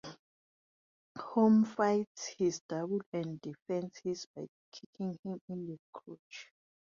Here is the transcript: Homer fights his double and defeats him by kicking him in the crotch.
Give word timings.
Homer 1.15 1.67
fights 1.67 2.25
his 2.39 2.59
double 2.67 3.01
and 3.13 3.39
defeats 3.39 3.99
him 4.03 4.15
by 4.35 4.47
kicking 4.71 5.19
him 5.23 5.39
in 5.47 5.67
the 5.67 5.77
crotch. 5.93 6.49